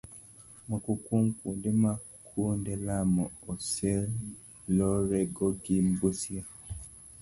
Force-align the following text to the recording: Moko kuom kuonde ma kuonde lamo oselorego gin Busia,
Moko 0.69 0.89
kuom 1.05 1.25
kuonde 1.37 1.71
ma 1.81 1.91
kuonde 2.27 2.73
lamo 2.85 3.23
oselorego 3.51 5.45
gin 5.63 5.85
Busia, 5.99 6.43